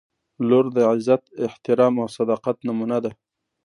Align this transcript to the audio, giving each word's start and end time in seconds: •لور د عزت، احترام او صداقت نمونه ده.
•لور 0.47 0.65
د 0.75 0.77
عزت، 0.89 1.21
احترام 1.47 1.93
او 2.01 2.07
صداقت 2.17 2.57
نمونه 2.67 2.97
ده. 3.03 3.11